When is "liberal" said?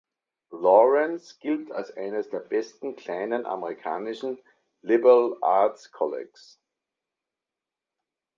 4.81-5.37